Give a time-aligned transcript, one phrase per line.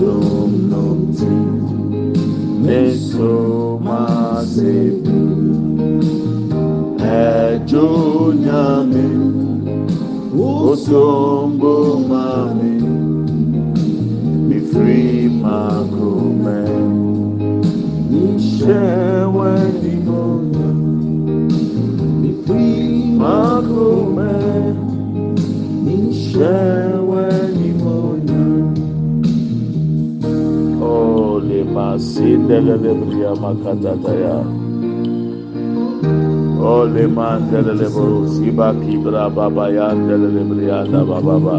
[0.00, 1.52] Wadum nomtim
[2.64, 5.20] Meso masebi
[7.04, 9.04] Ejo nyame
[10.40, 12.80] Osombo mami
[14.48, 16.60] Mi free makume
[18.40, 20.70] Shewe ni moya
[22.20, 24.32] Mi free makume
[26.14, 26.79] Shewe
[36.60, 41.58] Ole mandele le bo siba kibra baba ya ndele le bria da baba ba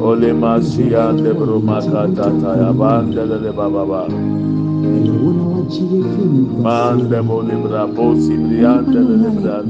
[0.00, 4.08] Ole masia de bro makatata ya bandele le baba ba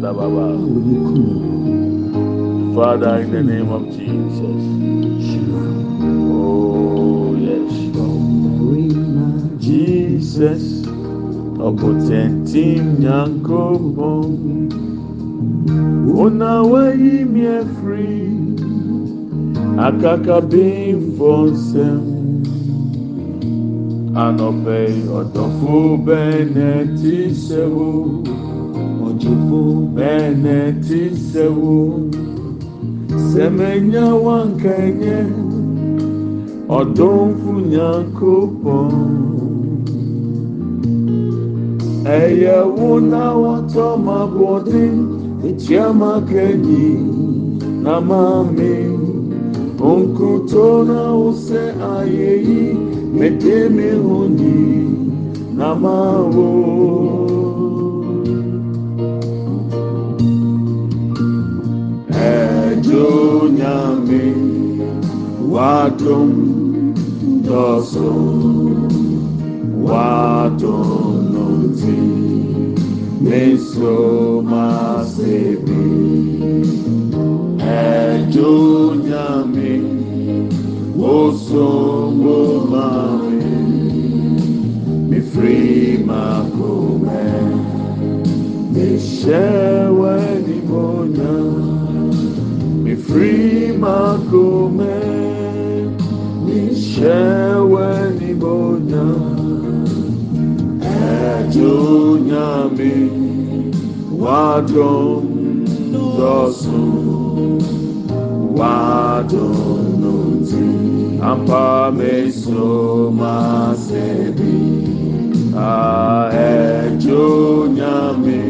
[0.00, 0.46] da baba
[2.74, 4.95] Father in the name of Jesus
[10.36, 10.64] Jesus
[11.66, 14.28] ọ̀pọ̀tẹ̀ntìm nyankopɔn
[16.22, 18.20] ona wayi mi afiri
[19.86, 22.02] akakabinfo nsɛm
[24.24, 24.78] anɔpɛ
[25.18, 25.74] ɔdɔfo
[26.06, 27.88] bɛnɛ ti sɛwo
[29.06, 29.60] ɔgyefo
[29.96, 31.76] bɛnɛ ti sɛwo
[33.30, 35.18] sɛmɛnya wankanyɛ
[36.78, 39.45] ɔdɔnfo nyankopɔn.
[42.14, 44.96] ẹ̀yẹ̀ wù náà wọ́n tọ́ máa bọ̀ dín
[45.48, 46.84] ìjẹ́ máa kẹ́yì
[47.84, 48.74] náà máa mi.
[49.90, 51.62] Onkuto na use
[51.94, 52.70] ayé yìí
[53.18, 54.54] mèdè mi hù ní
[55.58, 56.48] náà máa wò.
[62.32, 64.24] Ẹ̀jọ̀ nyàmé
[65.52, 66.30] wàdùn
[67.46, 68.24] dọ̀sùn
[69.86, 71.15] wàdùn.
[71.76, 71.96] Nùtì
[73.20, 75.84] meso masebi
[77.60, 78.50] ẹjọ
[79.06, 79.70] nyàmé
[81.16, 82.38] osombo
[82.70, 83.44] mami
[85.08, 87.24] mi firi makome
[88.72, 88.86] mi
[89.18, 90.16] ṣẹwẹ
[90.46, 90.84] ni mo
[91.18, 91.34] yà.
[92.82, 94.96] Mi firi makome
[96.44, 96.58] mi
[96.90, 97.88] ṣẹwẹ
[98.18, 98.54] ni mo
[98.90, 99.35] yà
[102.28, 102.92] nyàmé
[104.22, 105.24] wàdùn
[106.18, 107.58] dọ̀sùn
[108.58, 110.64] wàdùn nùtì
[111.30, 111.66] ampa
[111.98, 112.70] meso
[113.18, 114.54] masebi
[115.56, 117.24] ẹjọ
[117.76, 118.40] nyàmé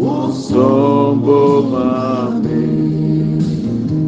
[0.00, 1.40] wosombo
[1.72, 2.62] mami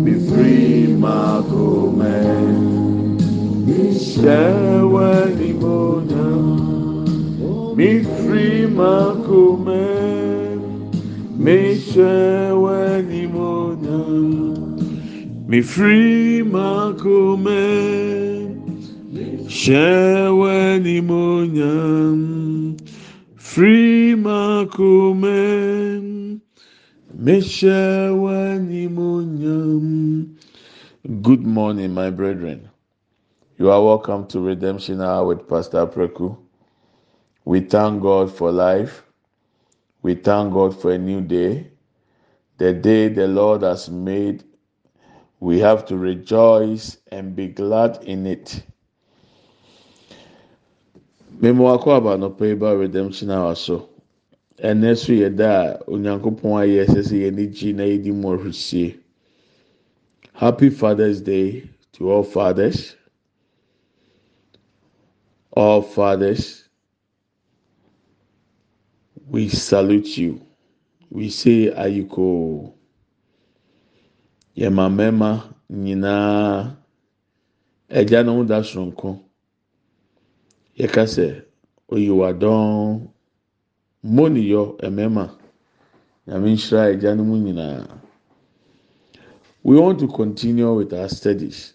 [0.03, 0.62] mi firi
[1.03, 2.19] makome
[3.67, 3.81] mi
[15.50, 17.62] mi firi makome
[19.61, 21.23] ṣẹwẹ ni mo
[21.58, 21.75] yà
[23.49, 25.41] firi makome
[28.69, 29.11] ni mo.
[31.23, 32.69] Good morning, my brethren.
[33.58, 36.37] You are welcome to Redemption Hour with Pastor Preku.
[37.44, 39.03] We thank God for life.
[40.03, 41.73] We thank God for a new day.
[42.58, 44.44] The day the Lord has made,
[45.41, 48.63] we have to rejoice and be glad in it.
[51.41, 53.89] Mmemme wakɔ aba nɔpɛ yi ba Redemption Hour so.
[54.63, 58.99] Ɛnɛ so da a Onyankopɔn ayɛ ɛsɛ sɛ yɛn na yɛdi mu ɔhwɛsie.
[60.35, 62.97] Happy Father's Day to all fathers.
[65.53, 66.61] All fathers.
[69.31, 70.41] we salute you.
[71.11, 72.75] We say ayiko.
[74.56, 75.31] Yɛma mmarima
[75.70, 76.76] nyinaa
[77.88, 79.19] agya no ho da soronko.
[80.79, 81.44] Yɛka sɛ
[81.93, 83.08] oyiwadɔn
[84.05, 85.25] mmoniyɔ mmarima
[86.26, 87.87] nyame nhyira agya no mu nyinaa.
[89.62, 91.75] We want to continue with our studies.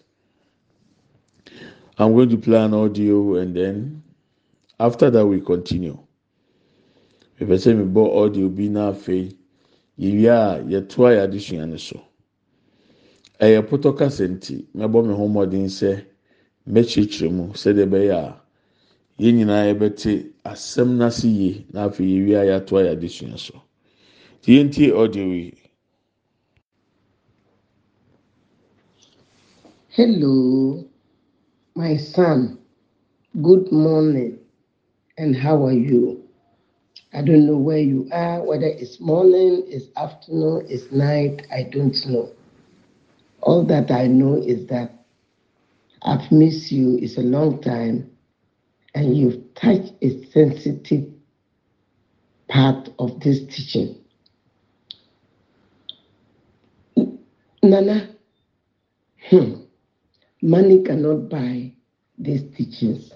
[1.98, 4.02] I'm going to play an audio and then
[4.78, 5.98] after that we continue.
[7.40, 9.34] Mepɛ sɛ mebɔ audio bi na afei
[9.98, 12.05] yɛwie a yɛtoa yɛ adesua no so.
[13.44, 15.90] Ɛyɛ pɔtɔ kasa nti mɛbɔ me ho mmɔden sɛ
[16.72, 18.40] mɛkyerɛkyerɛ mu sɛdeɛ ɛbɛyɛ a
[19.22, 20.12] yɛn nyinaa yɛbɛte
[20.44, 23.54] asɛm n'ase yie na afei yɛwie a yɛatoa yɛ adesua so.
[24.42, 25.52] Tie ntie audio yi.
[29.88, 30.84] Hello,
[31.74, 32.58] my son.
[33.42, 34.38] Good morning.
[35.18, 36.22] And how are you?
[37.12, 41.96] I don't know where you are, whether it's morning, it's afternoon, it's night, I don't
[42.06, 42.30] know.
[43.46, 45.06] All that I know is that
[46.02, 46.98] I've missed you.
[47.00, 48.10] It's a long time,
[48.96, 51.04] and you've touched a sensitive
[52.48, 53.98] part of this teaching.
[57.62, 58.16] Nana,
[59.30, 59.54] hmm,
[60.42, 61.72] money cannot buy
[62.18, 63.12] these teachings.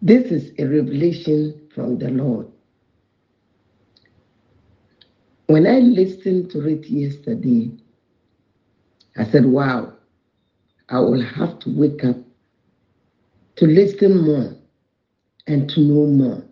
[0.00, 2.46] This is a revelation from the Lord.
[5.46, 7.72] When I listened to it yesterday,
[9.20, 9.92] I said, wow,
[10.88, 12.16] I will have to wake up
[13.56, 14.54] to listen more
[15.46, 16.42] and to know more.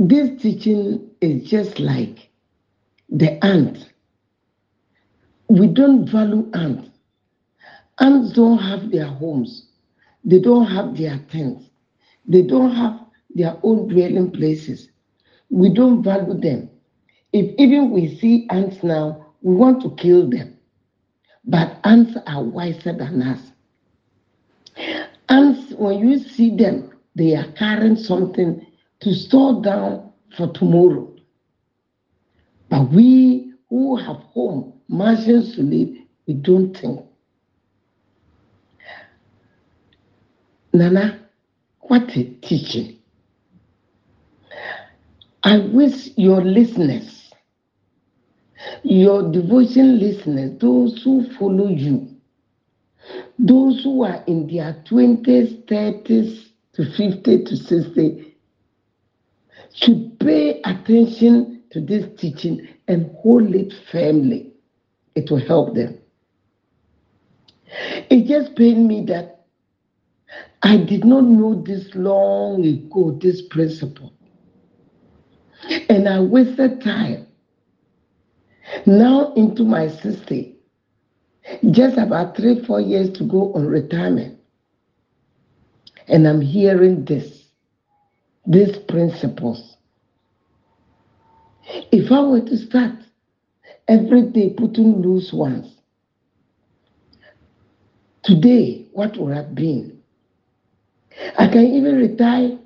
[0.00, 2.30] This teaching is just like
[3.08, 3.92] the ant.
[5.48, 6.90] We don't value ants.
[8.00, 9.68] Ants don't have their homes.
[10.24, 11.70] They don't have their tents.
[12.26, 12.98] They don't have
[13.32, 14.88] their own dwelling places.
[15.48, 16.70] We don't value them.
[17.32, 20.56] If even we see ants now, we want to kill them.
[21.44, 23.40] But ants are wiser than us.
[25.28, 28.64] Ants, when you see them, they are carrying something
[29.00, 31.12] to store down for tomorrow.
[32.68, 35.96] But we who have home, mansions to live,
[36.26, 37.00] we don't think.
[40.72, 41.18] Nana,
[41.80, 42.98] what a teaching.
[45.42, 47.15] I wish your listeners,
[48.82, 52.08] your devotion listeners, those who follow you,
[53.38, 58.36] those who are in their 20s, 30s to 50 to 60,
[59.74, 64.52] should pay attention to this teaching and hold it firmly.
[65.14, 65.98] It will help them.
[68.10, 69.44] It just pained me that
[70.62, 74.12] I did not know this long ago, this principle.
[75.88, 77.25] And I wasted time.
[78.86, 80.56] Now into my 60,
[81.70, 84.38] just about three, four years to go on retirement.
[86.08, 87.44] And I'm hearing this,
[88.46, 89.76] these principles.
[91.90, 92.94] If I were to start
[93.88, 95.74] every day putting loose ones,
[98.22, 100.00] today, what would have been?
[101.38, 102.58] I can even retire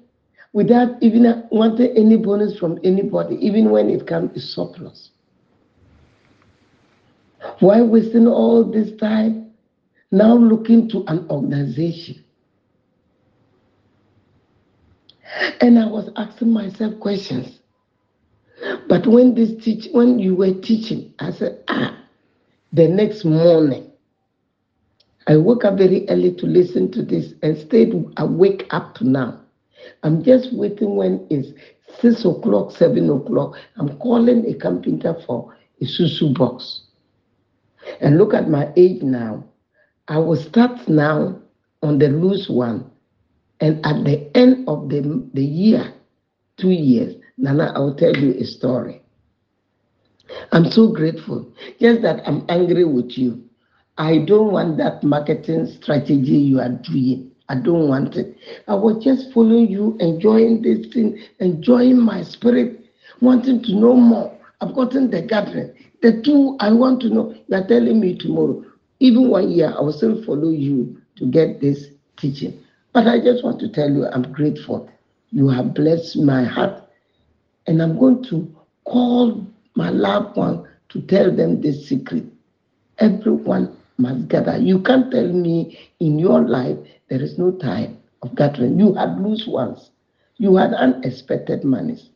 [0.52, 5.10] without even wanting any bonus from anybody, even when it comes to surplus.
[7.60, 9.52] Why wasting all this time
[10.10, 12.24] now looking to an organization?
[15.60, 17.60] And I was asking myself questions.
[18.88, 21.96] But when this teach when you were teaching, I said, ah,
[22.72, 23.90] the next morning,
[25.26, 29.40] I woke up very early to listen to this and stayed awake up to now.
[30.02, 31.48] I'm just waiting when it's
[32.00, 33.56] six o'clock, seven o'clock.
[33.76, 36.82] I'm calling a carpenter for a susu box.
[38.00, 39.44] And look at my age now.
[40.08, 41.40] I will start now
[41.82, 42.90] on the loose one.
[43.60, 45.92] And at the end of the, the year,
[46.56, 49.02] two years, Nana, I'll tell you a story.
[50.52, 51.52] I'm so grateful.
[51.80, 53.42] Just that I'm angry with you.
[53.98, 57.30] I don't want that marketing strategy you are doing.
[57.48, 58.36] I don't want it.
[58.68, 62.84] I was just following you, enjoying this thing, enjoying my spirit,
[63.20, 64.38] wanting to know more.
[64.60, 65.74] I've gotten the gathering.
[66.02, 68.64] The two I want to know, you are telling me tomorrow.
[69.00, 72.58] Even one year, I will still follow you to get this teaching.
[72.92, 74.90] But I just want to tell you, I'm grateful.
[75.30, 76.82] You have blessed my heart.
[77.66, 78.48] And I'm going to
[78.84, 82.24] call my loved one to tell them this secret.
[82.98, 84.58] Everyone must gather.
[84.58, 86.76] You can't tell me in your life
[87.08, 87.96] there is no time.
[88.22, 88.78] of gathering.
[88.78, 89.90] You had loose ones.
[90.38, 92.10] You had unexpected monies.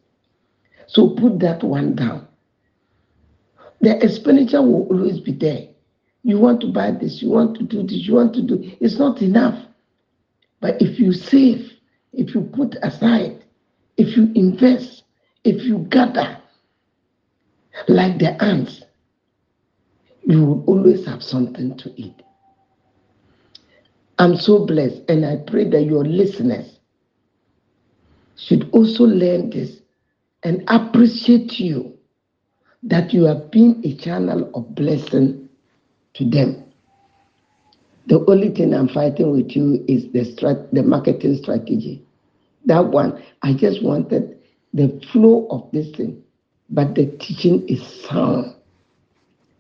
[0.87, 2.27] So put that one down.
[3.85, 5.69] The expenditure will always be there.
[6.23, 8.99] You want to buy this, you want to do this, you want to do it's
[8.99, 9.63] not enough.
[10.63, 11.71] But if you save,
[12.15, 13.45] if you put aside,
[13.99, 15.03] if you invest,
[15.45, 16.39] if you gather
[17.87, 18.83] like the ants,
[20.23, 22.23] you will always have something to eat.
[24.19, 26.79] I'm so blessed, and I pray that your listeners
[28.37, 29.83] should also learn this
[30.43, 31.94] and appreciate you
[32.85, 35.49] that you have been a channel of blessing
[36.15, 36.65] to them.
[38.07, 42.05] The only thing I'm fighting with you is the strat- the marketing strategy.
[42.67, 44.39] That one, I just wanted
[44.75, 46.23] the flow of this thing,
[46.69, 48.55] but the teaching is sound.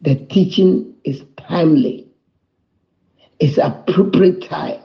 [0.02, 2.08] The teaching is timely.
[3.40, 4.82] It's appropriate time.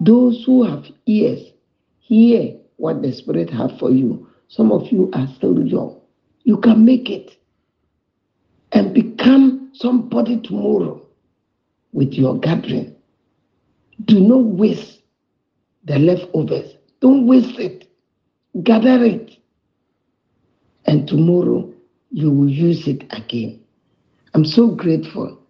[0.00, 1.40] Those who have ears
[2.00, 4.28] hear what the Spirit has for you.
[4.48, 5.95] Some of you are still young.
[6.46, 7.36] You can make it
[8.70, 11.04] and become somebody tomorrow
[11.92, 12.94] with your gathering.
[14.04, 15.00] Do not waste
[15.86, 16.72] the leftovers.
[17.00, 17.88] Don't waste it.
[18.62, 19.32] Gather it.
[20.84, 21.68] And tomorrow
[22.12, 23.60] you will use it again.
[24.32, 25.40] I'm so grateful.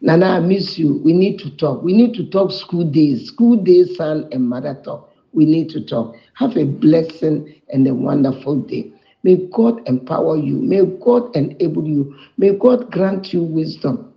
[0.00, 1.00] Nana, I miss you.
[1.04, 1.82] We need to talk.
[1.82, 3.26] We need to talk school days.
[3.26, 5.10] School days, son and mother talk.
[5.32, 6.14] We need to talk.
[6.34, 8.93] Have a blessing and a wonderful day.
[9.24, 10.56] May God empower you.
[10.56, 12.14] May God enable you.
[12.36, 14.12] May God grant you wisdom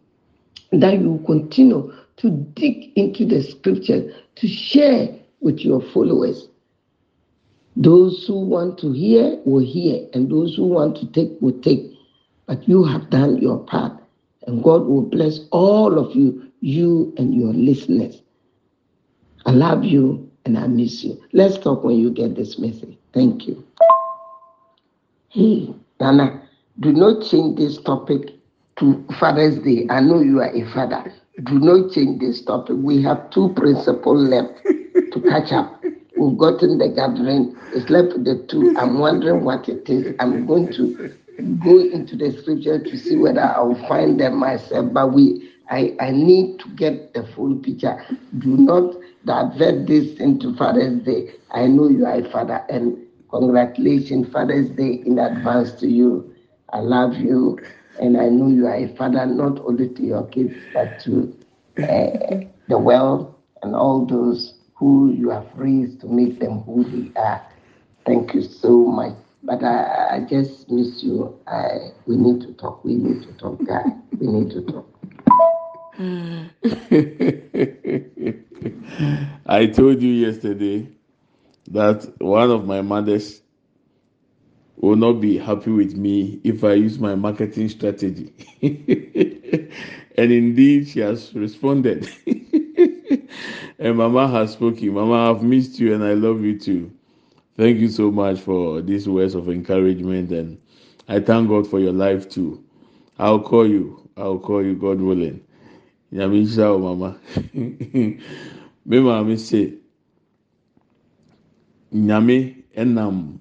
[0.71, 5.07] that you continue to dig into the scriptures to share
[5.39, 6.49] with your followers.
[7.77, 11.91] Those who want to hear will hear, and those who want to take will take.
[12.45, 13.93] But you have done your part,
[14.45, 18.21] and God will bless all of you, you and your listeners.
[19.45, 21.21] I love you and I miss you.
[21.31, 22.97] Let's talk when you get this message.
[23.13, 23.63] Thank you.
[25.37, 26.41] Hey, Nana,
[26.79, 28.33] do not change this topic
[28.77, 29.85] to Father's Day.
[29.87, 31.13] I know you are a father.
[31.43, 32.77] Do not change this topic.
[32.79, 35.79] We have two principles left to catch up.
[36.17, 37.55] We've gotten the gathering.
[37.75, 38.75] It's left the two.
[38.79, 40.15] I'm wondering what it is.
[40.19, 41.13] I'm going to
[41.63, 44.91] go into the scripture to see whether I'll find them myself.
[44.91, 48.03] But we, I, I need to get the full picture.
[48.39, 51.35] Do not divert this into Father's Day.
[51.51, 52.97] I know you are a father, and
[53.29, 56.33] congratulations, Father's Day in advance to you.
[56.71, 57.59] I love you,
[57.99, 61.33] and I know you are a father not only to your kids but to
[61.81, 67.19] uh, the world and all those who you have raised to make them who they
[67.19, 67.41] are.
[68.05, 69.13] Thank you so much.
[69.43, 71.35] But I, I just miss you.
[71.47, 72.83] I, we need to talk.
[72.83, 73.83] We need to talk, guy.
[74.19, 74.85] We need to talk.
[79.45, 80.87] I told you yesterday
[81.69, 83.41] that one of my mothers
[84.77, 88.33] will not be happy with me if I use my marketing strategy.
[88.61, 92.09] and indeed, she has responded.
[93.79, 94.93] and Mama has spoken.
[94.93, 96.91] Mama, I've missed you and I love you too.
[97.57, 100.31] Thank you so much for these words of encouragement.
[100.31, 100.59] And
[101.07, 102.63] I thank God for your life too.
[103.19, 104.09] I'll call you.
[104.15, 105.41] I'll call you, God willing.
[106.11, 107.17] Wo mama.
[107.53, 109.73] Me maame se,
[111.91, 113.39] Nyame nam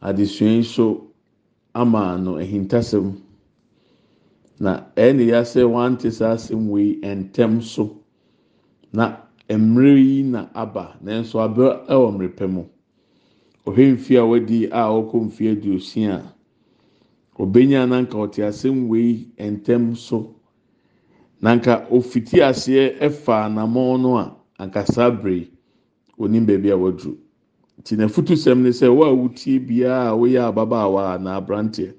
[0.00, 1.06] adesua yi so
[1.74, 3.16] ama no ahintasɛm.
[4.60, 7.96] Na ne ya sɛ wante saa asɛm wei ntɛm so.
[8.92, 9.16] Na
[9.48, 12.64] mmerɛ yi na aba nanso abɛ ɛwɔ mmerɛ pɛ mu.
[13.66, 19.96] Ɔhwɛ mfe a wadi a ɔkɔ mfe aduosia a ɔbɛnya nanka ɔte asɛm wei ntɛm
[19.96, 20.34] so.
[21.40, 25.48] Nanka ofiti aseɛ ɛfa anamɔn no a ankasa bere
[26.18, 27.16] onim baabi a waduru
[27.82, 31.92] nti na futu sɛm ne sɛ wo a wotie biara a woyɛ ababaawa na aberanteɛ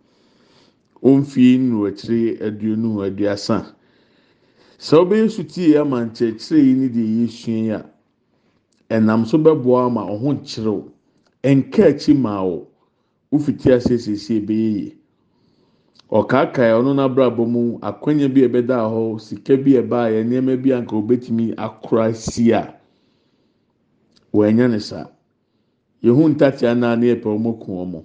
[1.03, 1.91] ɔmfie nnuro
[2.47, 3.75] aduonu aduasa.
[4.79, 7.85] Sɛ ɔbɛyɛ sutie ama nkyerɛkyerɛ yi ne deɛ yɛsua yi a
[8.89, 10.83] ɛnam so bɛboa ama ɔho nkyerɛw.
[11.43, 12.67] Nka akyi ma wo
[13.31, 14.95] wofiti aseɛ siesie bɛyɛ yie.
[16.09, 20.71] Ɔkaakae ɔno n'abrabɔ mu akwanya bi a ɛbɛda hɔ sika bi a ɛbaeɛ nneɛma bi
[20.71, 22.73] a nka obetumi akora si a
[24.33, 25.07] wɔanya ne saa.
[26.03, 28.03] Yehu ntatea naa ne yɛpɛ wɔn ku wɔn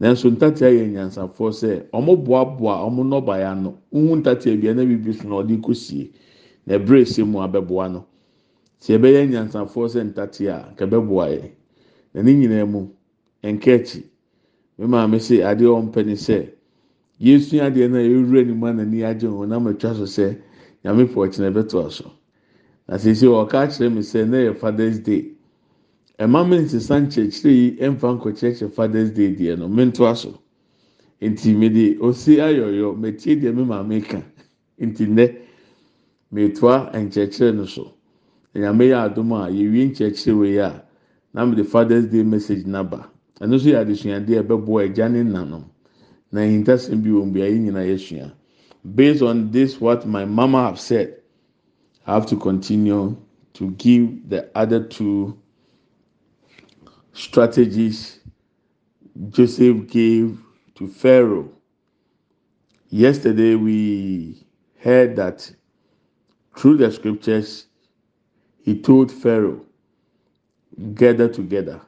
[0.00, 3.78] nanso ntatea yɛ nyansafoɔ sɛ wɔn boaboa wɔn nnɔbaeɛ ano.
[3.92, 6.10] Nhu ntatea bi ɛna bibi so na ɔde kɔsie.
[6.66, 8.04] Na ɛbrɛ esi mu abɛboa no.
[8.80, 11.50] Sɛ yɛbɛyɛ nyansafoɔ sɛ ntatea a kɛbɛboa yɛ
[12.14, 12.88] na ne nyinaa mu
[13.42, 14.02] nka akyi.
[14.78, 16.48] Me maame sɛ adeɛ wɔn pɛ ne sɛ
[17.20, 20.36] yɛsua adeɛ no a yɛwura ne mu a agye ho na ma atwa so sɛ
[20.84, 22.10] nyame pɔ ɔkyena ɛbɛto aso
[22.88, 25.33] na sisi ɔka kyerɛ mi sɛ ne yɛ fathers day
[26.18, 30.38] ɛma mi nsesa nkyerɛkyerɛ yi ɛnfa nkɔkyerɛkyerɛ fathers day deɛ no mi nto aso
[31.20, 34.20] nti mi de osi ayɔyɔ mɛtie deɛ mi maame ka.
[34.80, 35.24] Nti nnɛ
[36.32, 37.94] mɛtoa nkyerɛkyerɛ no so.
[38.54, 40.84] Nyame yɛ adum a yɛwie nkyerɛkyerɛ wɔ yi a
[41.32, 43.08] na mi de fathers day message naba.
[43.40, 45.64] Ɛno nso yɛ adesuadeɛ ɛbɛboa ɛgya ne nanom
[46.32, 48.32] na ahintasɛm bi wɔ mu bi a yɛn nyinaa yɛsua
[48.94, 51.16] based on this what my mama have said
[52.06, 53.16] i have to continue
[53.54, 55.36] to give the other two
[57.14, 58.20] strategies
[59.30, 60.38] joseph gave
[60.74, 61.48] to pharaoh.
[62.88, 64.46] Yesterday we
[64.80, 65.50] heard that
[66.56, 67.66] through the scriptures
[68.62, 69.64] he told pharaoh
[70.94, 71.80] gather together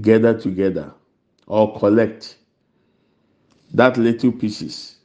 [0.00, 0.94] gather together
[1.46, 2.38] or collect
[3.74, 4.96] that little pieces,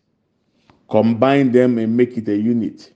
[0.89, 2.93] combine them and make it a unit,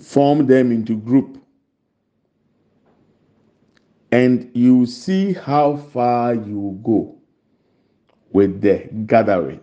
[0.00, 1.43] form them into group,
[4.14, 7.18] and you see how far you go
[8.30, 9.60] with the gathering.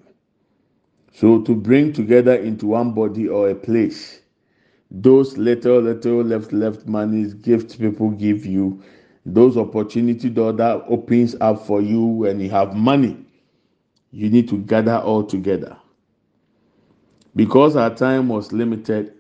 [1.14, 4.20] So to bring together into one body or a place,
[4.92, 8.84] those little little left left monies gifts people give you,
[9.26, 13.26] those opportunity door that opens up for you when you have money
[14.12, 15.78] you need to gather all together.
[17.38, 19.14] Because our time was limited,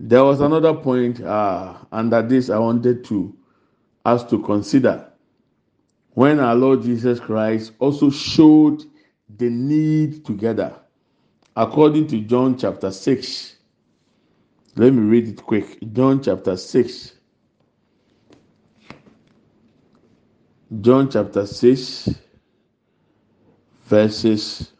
[0.00, 3.37] there was another point uh, under this I wanted to
[4.04, 5.06] us to consider.
[6.12, 8.84] When our Lord Jesus Christ also showed
[9.36, 10.74] the need together,
[11.56, 13.56] according to John chapter 6.
[14.76, 15.78] Let me read it quick.
[15.92, 17.12] John chapter 6.
[20.80, 22.10] John chapter 6
[23.86, 24.72] verses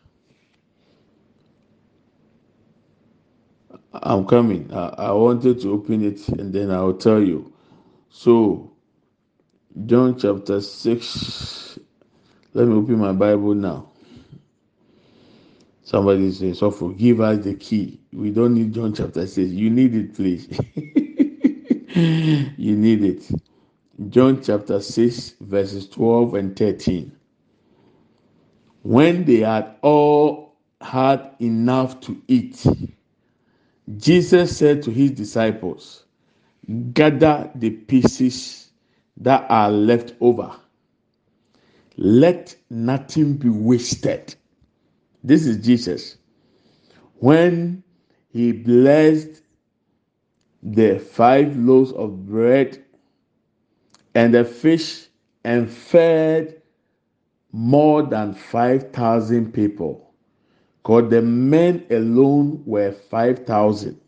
[3.94, 4.70] I'm coming.
[4.72, 7.52] I, I, wanted to open it and then I'll tell you.
[8.10, 8.67] So,
[9.86, 11.78] John chapter 6.
[12.54, 13.90] Let me open my Bible now.
[15.82, 18.00] Somebody says, So forgive us the key.
[18.12, 19.50] We don't need John chapter 6.
[19.50, 20.48] You need it, please.
[22.56, 23.30] you need it.
[24.08, 27.12] John chapter 6, verses 12 and 13.
[28.82, 32.66] When they had all had enough to eat,
[33.96, 36.04] Jesus said to his disciples,
[36.92, 38.67] Gather the pieces
[39.20, 40.54] that are left over.
[41.96, 44.34] Let nothing be wasted.
[45.24, 46.16] This is Jesus.
[47.16, 47.82] When
[48.30, 49.42] he blessed
[50.62, 52.84] the five loaves of bread
[54.14, 55.08] and the fish
[55.44, 56.62] and fed
[57.52, 60.12] more than 5,000 people.
[60.82, 64.00] Because the men alone were 5,000.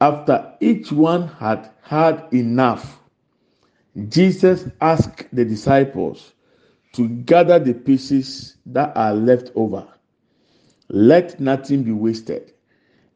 [0.00, 3.01] After each one had had enough,
[4.08, 6.32] Jesus asked the disciples
[6.92, 9.86] to gather the pieces that are left over.
[10.88, 12.52] Let nothing be wasted.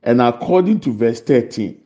[0.03, 1.81] And according to verse 13,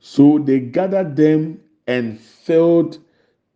[0.00, 2.98] so they gathered them and filled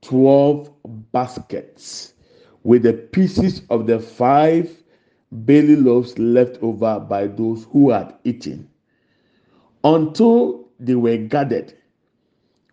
[0.02, 0.72] 12
[1.12, 2.14] baskets
[2.62, 4.70] with the pieces of the five
[5.32, 8.68] barley loaves left over by those who had eaten.
[9.84, 11.74] Until they were gathered,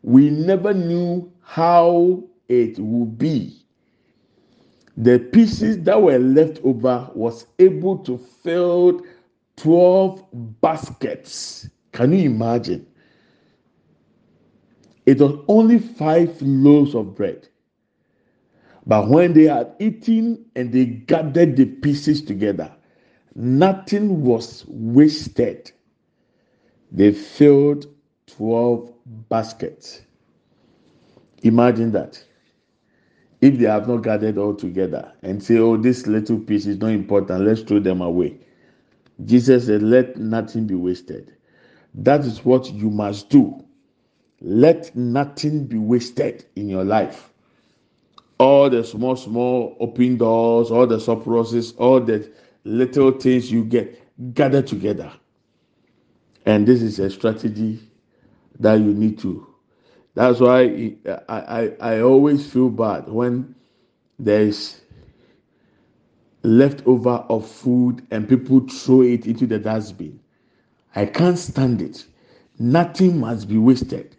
[0.02, 3.60] we never knew how it would be.
[4.98, 9.02] The pieces that were left over was able to fill
[9.58, 10.26] 12
[10.62, 11.70] baskets.
[11.92, 12.88] Can you imagine?
[15.06, 17.48] It was only five loaves of bread
[18.86, 22.72] but when they had eaten and they gathered the pieces together,
[23.36, 25.72] nothing was wasted.
[26.92, 27.88] They filled
[28.28, 28.92] 12
[29.30, 30.02] baskets.
[31.44, 32.24] Imagine that.
[33.42, 36.92] If they have not gathered all together and say, oh, this little piece is not
[36.92, 38.38] important, let's throw them away.
[39.26, 41.36] Jesus said, let nothing be wasted.
[41.94, 43.64] That is what you must do.
[44.42, 47.34] Let nothing be wasted in your life
[48.44, 52.30] all the small, small open doors, all the surprises, all the
[52.66, 55.12] little things you get gather together.
[56.46, 57.80] And this is a strategy
[58.60, 59.48] that you need to.
[60.16, 60.96] That's why
[61.28, 63.56] I, I, I always feel bad when
[64.20, 64.82] there is
[66.44, 70.20] leftover of food and people throw it into the dustbin.
[70.96, 72.06] I can't stand it.
[72.60, 74.16] Nothing must be wasted.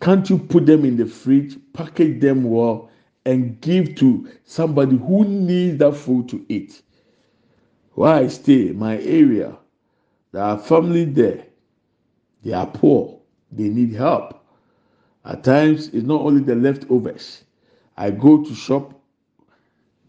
[0.00, 2.90] Can't you put them in the fridge, package them well,
[3.26, 6.82] and give to somebody who needs that food to eat?
[7.94, 9.58] Where I stay, my area,
[10.32, 11.44] there are family there.
[12.42, 13.20] They are poor.
[13.52, 14.39] They need help.
[15.30, 17.44] At times, it's not only the leftovers.
[17.96, 19.00] I go to shop,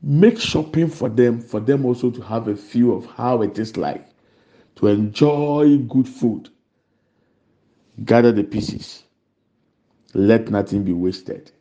[0.01, 3.77] make shopping for them, for them also to have a feel of how it is
[3.77, 4.07] like
[4.77, 6.49] to enjoy good food.
[8.03, 9.03] Gather the pieces.
[10.15, 11.51] Let nothing be wasted.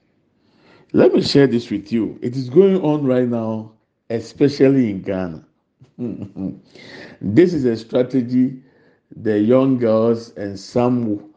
[0.95, 2.19] Let me share this with you.
[2.23, 3.73] It is going on right now,
[4.09, 5.45] especially in Ghana.
[7.21, 8.63] this is a strategy
[9.17, 11.30] the young girls and some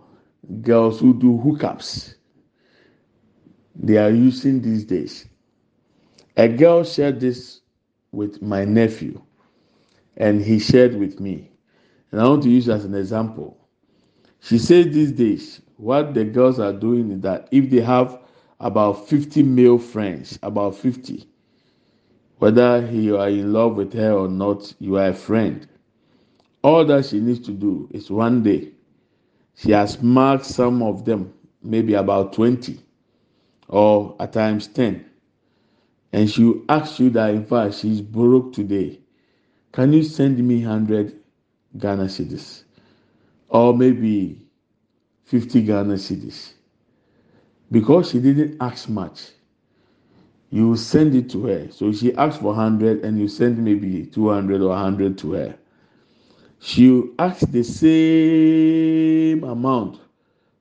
[0.62, 2.16] girls who do hookups
[3.76, 5.28] they are using these days.
[6.38, 7.62] A girl shared this
[8.12, 9.22] with my nephew,
[10.18, 11.52] and he shared with me.
[12.12, 13.58] And I want to use as an example.
[14.42, 18.20] She said these days, what the girls are doing is that if they have
[18.60, 21.28] about 50 male friends, about 50,
[22.38, 25.68] whether you are in love with her or not, you are a friend.
[26.62, 28.72] All that she needs to do is one day,
[29.56, 32.80] she has marked some of them, maybe about 20
[33.68, 35.06] or at times 10,
[36.12, 39.00] and she will ask you that in fact she's broke today.
[39.72, 41.20] Can you send me 100
[41.78, 42.64] Ghana cedis?
[43.50, 44.42] Or maybe
[45.26, 46.54] 50 Ghana cedis?
[47.72, 49.32] Because she didn't ask much,
[50.52, 51.68] you send it to her.
[51.72, 55.56] So she asked for 100 and you send maybe 200 or 100 to her.
[56.66, 60.00] She ask the same amount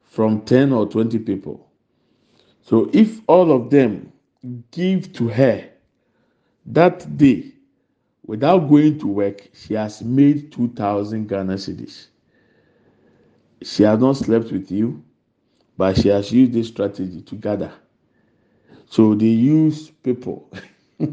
[0.03, 1.71] from 10 or 20 people.
[2.62, 4.12] So if all of them
[4.73, 5.65] give to her
[6.67, 7.53] that day
[8.27, 12.09] without going to work, she has made 2,000 Ghana cedis.
[13.62, 15.05] She has not slept with you,
[15.79, 17.73] but she has used this strategy to gather.
[18.87, 20.51] So they use people.
[21.01, 21.07] oh,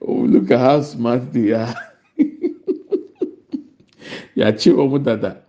[0.00, 1.74] look at how smart they are.
[4.38, 5.42] Yàkye wɔn dada.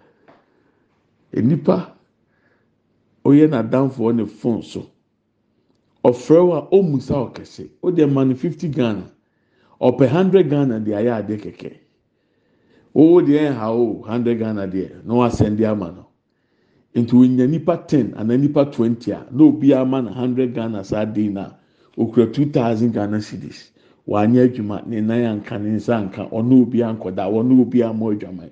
[1.33, 1.95] Nipa
[3.23, 4.89] oyɛ n'adamfoɔ ne phone so.
[6.03, 9.11] Ɔfrɛ wo ɔmusa ɔkɛse o deɛ ma no fifty ghana.
[9.81, 11.71] Ɔpɛ hundred ghana deɛ ayɛ ade kɛkɛ.
[12.95, 16.05] Owó deɛ ɛha o hundred ghana deɛ na wasɛn ama no.
[16.95, 21.05] Nti wonya nipa ten ana nipa twenty a na obi ama na hundred ghana saa
[21.05, 21.51] de na
[21.95, 23.69] okura two thousand ghana cedis.
[24.07, 28.49] Wanyɛ adwuma ne nan anka ne nsa anka ɔno obi ankɔda ɔno obi ama adwuma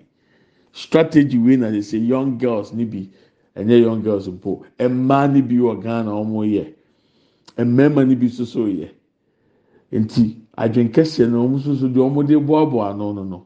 [0.78, 3.10] strategy wey na de say young girls ni bi
[3.56, 6.74] ɛnyɛ young girls mpo mmaa ni bi wɔ ghana wɔn yɛ
[7.66, 8.90] mmarima ni bi soso yɛ
[9.92, 13.46] nti adwene kɛseɛ na wɔn soso deɛ wɔn de boaboa ano no no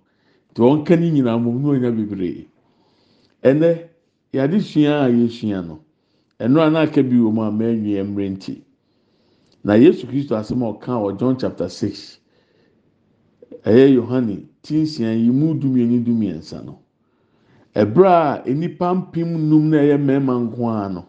[0.51, 2.45] nti wɔn ka ne nyinaa mo mu ɔnya bebree
[3.43, 3.87] ɛnɛ
[4.33, 5.79] yade sua a yɛsua no
[6.39, 8.61] ɛno a n'aka bi wɔ mu a mɛnwie mmerɛ nti
[9.63, 12.17] na yesu kristo asɛm a ɔka wɔ john chapter six.
[13.63, 16.79] Ɛyɛ yohane ti nsia yi mu dumienu dumiɛnsa no
[17.75, 21.05] ɛberɛ a nipa mpem num na ɛyɛ mmarima nko ara no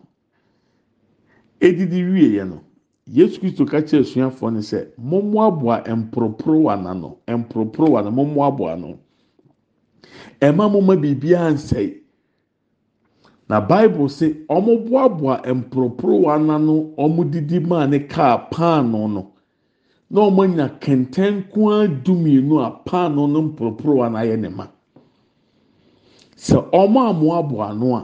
[1.61, 2.61] edidi wie yɛ no
[3.07, 8.99] yesu kristo ka kyerɛ no sɛ mɔmmoaboa mporoporowa n'ano mporoporowa no mɔmmoaboa no.
[10.41, 12.03] Ɛma mɔmma biribiara nsɛe.
[13.49, 19.33] Na bible sɛ wɔn boaboa mporoporowa n'ano wɔn didi maa ne kaa paano no
[20.11, 24.67] na wɔn anya kɛntɛn koa dumienu a paano no mporoporowa no ne ma.
[26.47, 28.03] Sɛ wɔn amoaboa ano a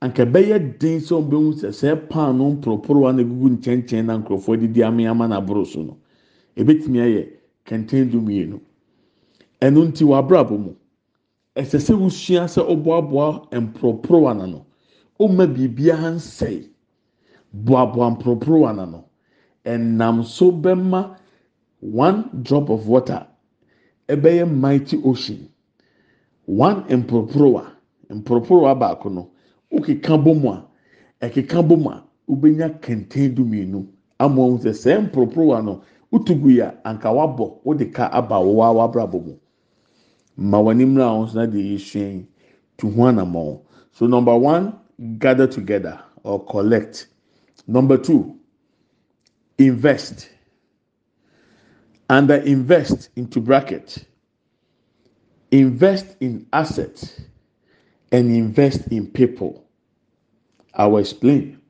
[0.00, 4.60] anka bɛyɛ den sɛ wɔn bɛhu sɛ sɛ paano mporoporowa no gugu nkyɛnkyɛn na nkurɔfoɔ
[4.60, 5.96] didi ameama n'aboro so no
[6.56, 7.22] ebetumi ayɛ
[7.66, 8.60] kɛntɛn dumienu.
[9.60, 10.72] Ɛno nti wɔ abrabɔ mu.
[11.56, 14.64] Ɛsɛ sɛ wosua sɛ ɔboaboa mporoporowa n'ano
[15.20, 16.68] ɔmma biribiara nsɛe.
[17.52, 19.04] Boaboa mporoporowa n'ano
[19.64, 21.16] ɛnam so bɛma
[21.80, 23.26] one drop of water.
[24.08, 25.48] Ɛbɛyɛ mighty ocean.
[26.46, 27.72] One mporoporowa
[28.10, 29.30] mporoporowa baako no
[29.72, 30.64] okeka bɔ mu a
[31.20, 33.86] ɛkeka bɔ mu a wobɛnya kɛntɛn du mmienu
[34.18, 39.24] ama sɛ sɛ mporoporowa no wotu gu ya anka wabɔ wode ka aba wɔwɔ awabrabɔ
[39.24, 39.34] mu.
[40.36, 42.26] Ma wɔn anim na wɔn nso na deɛ yɛsua
[42.94, 43.60] ho anamɔ
[43.92, 44.74] so number one
[45.18, 47.06] gather together or collect.
[47.66, 48.36] Number two
[49.58, 50.28] invest.
[52.08, 54.04] Under invest into bracket.
[55.52, 57.20] Invest in assets
[58.10, 59.64] and invest in people.
[60.74, 61.60] I will explain.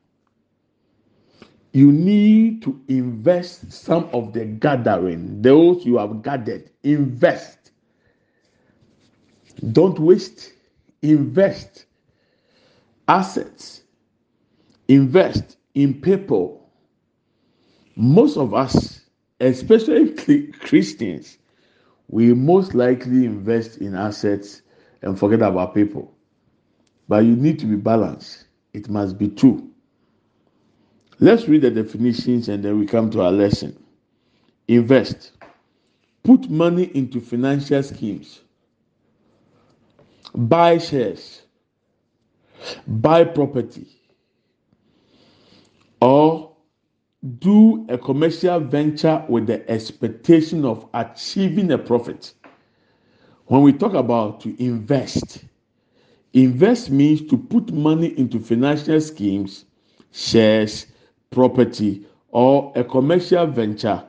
[1.73, 6.69] You need to invest some of the gathering those you have gathered.
[6.83, 7.71] Invest.
[9.71, 10.53] Don't waste.
[11.01, 11.85] Invest.
[13.07, 13.83] Assets.
[14.87, 16.71] Invest in people.
[17.95, 19.01] Most of us
[19.39, 20.09] especially
[20.59, 21.37] christians
[22.13, 24.61] we most likely invest in assets
[25.01, 26.13] and forget about people.
[27.09, 28.45] But you need to be balanced.
[28.71, 29.71] It must be two.
[31.19, 33.83] Let's read the definitions and then we come to our lesson.
[34.67, 35.31] Invest.
[36.23, 38.41] Put money into financial schemes.
[40.35, 41.41] Buy shares.
[42.85, 43.87] Buy property.
[45.99, 46.42] Or
[47.39, 52.33] do a commercial venture with the expectation of achieving a profit.
[53.45, 55.45] When we talk about to invest,
[56.33, 59.65] invest means to put money into financial schemes,
[60.11, 60.87] shares,
[61.29, 64.03] property, or a commercial venture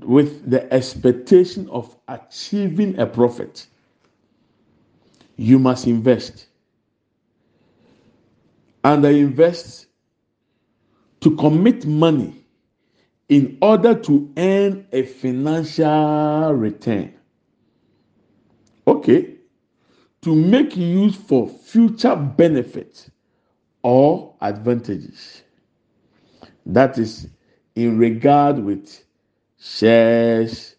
[0.00, 3.66] with the expectation of achieving a profit.
[5.36, 6.46] You must invest.
[8.82, 9.88] And I invest
[11.20, 12.45] to commit money
[13.28, 17.12] in order to earn a financial return.
[18.86, 19.34] Okay,
[20.22, 23.10] to make use for future benefits
[23.82, 25.42] or advantages.
[26.66, 27.28] That is
[27.74, 29.04] in regard with
[29.58, 30.76] shares,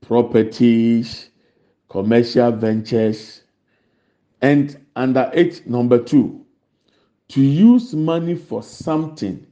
[0.00, 1.30] properties,
[1.88, 3.42] commercial ventures,
[4.42, 6.44] and under it, number two,
[7.28, 9.46] to use money for something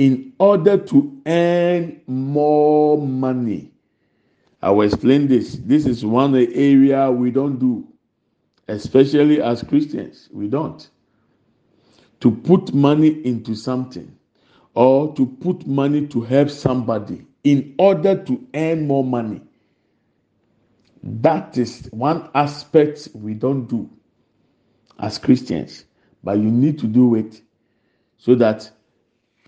[0.00, 3.70] in order to earn more money.
[4.62, 5.56] I will explain this.
[5.56, 7.86] This is one area we don't do,
[8.66, 10.30] especially as Christians.
[10.32, 10.88] We don't.
[12.20, 14.16] To put money into something
[14.74, 19.42] or to put money to help somebody in order to earn more money.
[21.02, 23.90] That is one aspect we don't do
[24.98, 25.84] as Christians,
[26.24, 27.42] but you need to do it
[28.16, 28.70] so that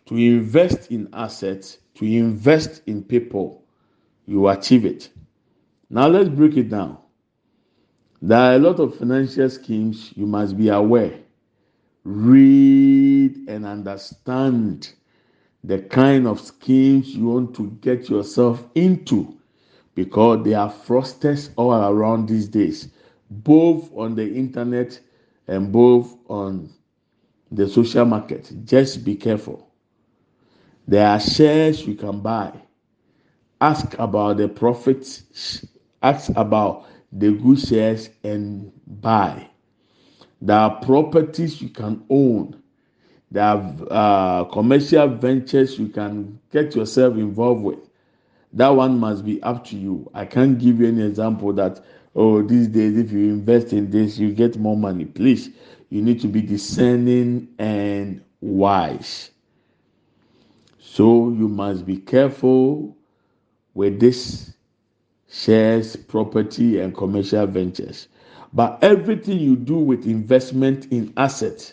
[0.07, 3.65] to invest in assets, to invest in people,
[4.27, 5.11] you achieve it.
[5.91, 6.99] Now let's break it down.
[8.21, 11.19] There are a lot of financial schemes you must be aware.
[12.05, 14.93] Read and understand
[15.65, 19.37] the kind of schemes you want to get yourself into
[19.95, 22.89] because there are fraudsters all around these days,
[23.31, 24.99] both on the internet
[25.47, 26.73] and both on
[27.51, 28.53] the social market.
[28.65, 29.72] Just be careful.
[30.89, 32.53] There are shares you can buy
[33.63, 35.65] ask about the profits,
[36.03, 39.49] ask about the good shares and buy.
[40.41, 42.61] There are properties you can own.
[43.31, 47.79] There are uh, commercial ventures you can get yourself involved with.
[48.53, 50.11] That one must be up to you.
[50.13, 51.81] I can't give you any example that,
[52.17, 55.05] oh, these days, if you invest in this, you get more money.
[55.05, 55.51] Please,
[55.89, 59.32] you need to be discerning and wise.
[60.95, 62.99] So you must be careful
[63.73, 64.53] with this
[65.27, 68.09] shares, property, and commercial ventures.
[68.53, 71.73] But everything you do with investment in assets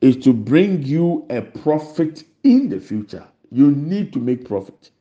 [0.00, 3.28] is to bring you a profit in the future.
[3.50, 4.92] You need to make profit.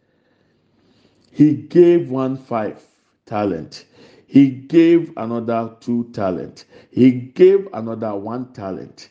[1.31, 2.85] He gave one five
[3.25, 3.85] talent.
[4.25, 6.65] He gave another two talent.
[6.91, 9.07] He gave another one talent.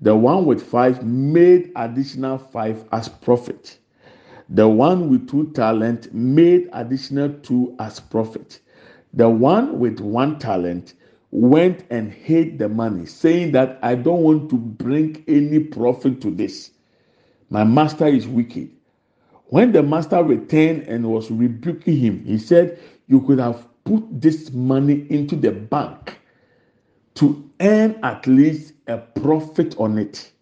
[0.00, 3.78] The one with five made additional five as profit.
[4.48, 8.60] The one with two talent made additional two as profit.
[9.14, 10.94] The one with one talent
[11.30, 16.30] went and hid the money, saying that I don't want to bring any profit to
[16.30, 16.70] this.
[17.48, 18.70] My master is wicked.
[19.46, 24.52] When the master returned and was rebuking him, he said, You could have put this
[24.52, 26.18] money into the bank
[27.16, 30.32] to earn at least a profit on it.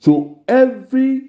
[0.00, 1.22] So every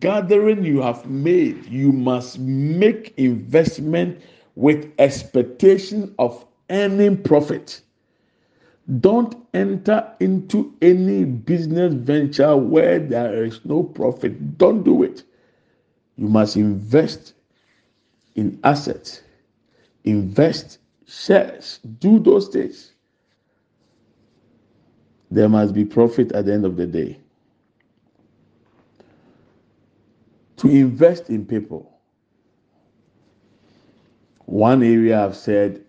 [0.00, 4.20] gathering you have made, you must make investment
[4.56, 7.82] with expectation of earning profit.
[9.00, 14.58] Don't enter into any business venture where there is no profit.
[14.58, 15.24] Don't do it.
[16.16, 17.34] You must invest
[18.36, 19.22] in assets,
[20.04, 22.92] invest shares, do those things.
[25.30, 27.18] There must be profit at the end of the day.
[30.56, 31.92] to invest in people.
[34.46, 35.84] One area I've said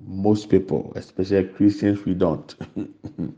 [0.00, 2.54] most people, especially Christians, we don't.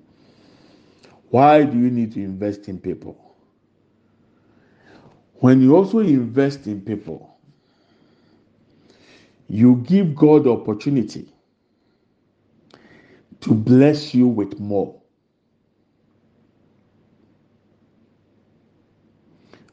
[1.31, 3.17] Why do you need to invest in people?
[5.35, 7.37] When you also invest in people,
[9.49, 11.29] you give God opportunity
[13.41, 14.98] to bless you with more.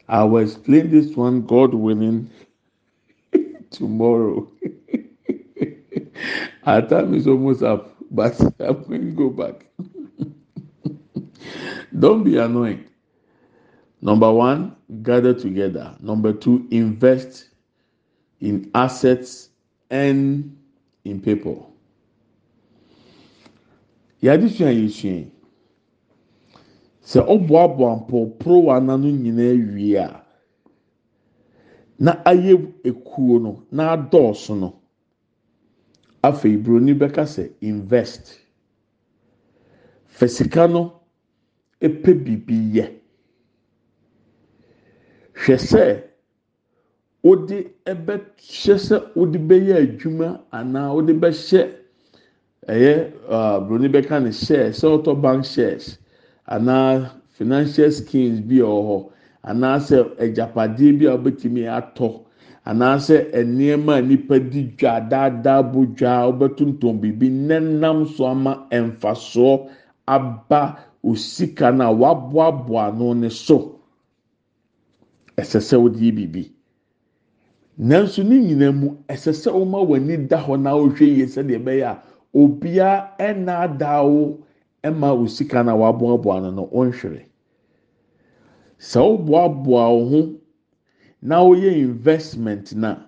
[0.07, 2.29] I will explain this one, God willing,
[3.71, 4.49] tomorrow.
[6.65, 9.65] Our time is almost up, but I'm going to go back.
[11.99, 12.83] don't be annoyed
[14.01, 17.49] number one gather together number two invest
[18.41, 19.49] in assets
[19.89, 20.55] and
[21.05, 21.73] in people
[24.21, 25.25] yàda sua yɛ sua
[27.05, 30.25] sɛ ɔboaboa mpɔporowa n'ano nyinaa wie a
[31.99, 32.53] na ayɛ
[32.89, 34.69] ekuo no na adɔɔso no
[36.23, 38.39] afei broni bɛka sɛ invest.
[40.17, 40.81] Fɛ sika no
[41.81, 42.85] epɛ biribi yɛ.
[45.33, 46.03] Hwɛ sɛ
[47.23, 51.61] wode ɛbɛhyɛ sɛ wode bɛyɛ adwuma anaa wode bɛhyɛ
[52.67, 52.93] ɛyɛ
[53.67, 55.97] broni bɛka ne shares sɛ ɔtɔ bank shares
[56.47, 58.97] anaa financial schemes bi wɔ hɔ.
[59.49, 62.21] Anaasɛ agyapadeɛ bi a wobɛtumi atɔ.
[62.65, 69.69] Anaasɛ nneɛma a nipa di dwa daadaa bo dwa wobɛtontɔn biribi nenam so ama mfasoɔ
[70.07, 73.79] aba osika no a waboaboa ano ne so.
[75.37, 76.51] Ɛsɛ sɛ wode yɛ biribi.
[77.77, 81.83] Nanso ne nyinaa mu ɛsɛ sɛ woma w'ani da hɔ na wohwɛ yie sɛdeɛ ɛbɛyɛ
[81.85, 82.01] a
[82.33, 84.39] obiara ɛnaadaa wo
[84.85, 87.25] ɛma osika no a waboaboa no no ɔnhwere.
[88.79, 90.39] Sɛ woboaboa wo ho
[91.21, 93.05] na woyɛ investment na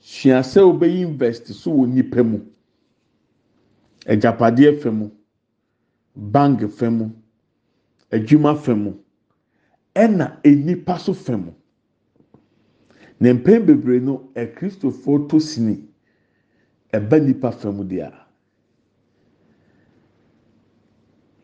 [0.00, 2.40] sua sɛ wobɛyɛ invest so wɔ nipa mu.
[4.06, 5.10] Agyapadeɛ fɛ mu
[6.14, 7.10] bank fɛ mu
[8.10, 8.92] adwuma fɛ mu
[9.94, 11.52] ɛna enipa so fɛ mu.
[13.20, 15.82] Na mpɛn bebree no ɛkristofoɔ to sini
[16.92, 18.25] ɛba nipa fɛ mu deɛ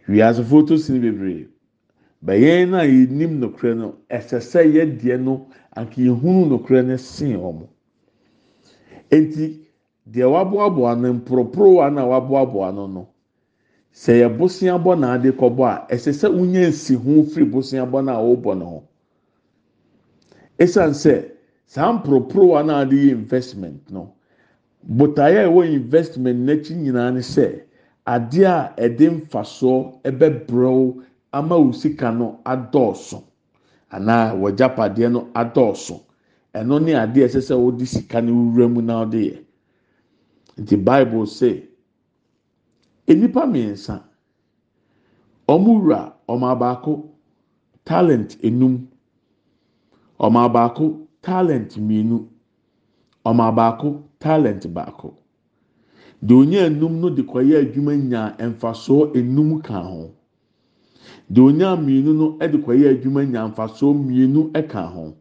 [0.08, 1.48] wiasefoɔ to sini bebree.
[2.24, 7.36] Bɛyɛn no a yɛnim nokorɛ no ɛsɛ sɛ yɛdeɛ no anka yɛhunu nokorɛ no sen
[7.36, 7.66] wɔn
[9.10, 9.66] eti
[10.08, 13.08] deɛ waboaboa no mporoporowa no a waboaboa no no
[13.92, 18.04] sɛ yɛ bosia bɔ n'ade kɔbɔ a ɛsɛ sɛ wonya nsi ho firi bosia bɔ
[18.04, 18.88] no a wɔrebɔ no ho.
[20.58, 21.30] Esan sɛ
[21.66, 24.14] saa mporoporowa no a de yɛ investment no
[24.88, 27.62] botaeɛ a ɛwɔ investment n'akyi nyinaa ne sɛ
[28.06, 33.22] adeɛ a ɛde mfasoɔ ɛbɛbrɛw ama wo sika no adɔɔso
[33.90, 36.00] anaa wɔgyapadeɛ no adɔɔso.
[36.54, 39.38] Ɛno ne adeɛ ɛsɛ sɛ wɔde sika no wura mu na ɔde yɛ.
[40.58, 41.68] Nti bible say
[43.08, 44.02] nnipa mmiɛnsa
[45.48, 47.08] wɔn wura wɔn abaako
[47.84, 48.86] talent enum
[50.20, 52.26] wɔn abaako talent mmienu
[53.24, 55.14] wɔn abaako talent baako.
[56.22, 60.10] Deɛ onyaa enum no de kɔyɛ adwuma nya mfasoɔ enum ka ho.
[61.30, 65.14] Deɛ onyaa mmienu no de kɔyɛ adwuma nya mfasoɔ mmienu ka ho.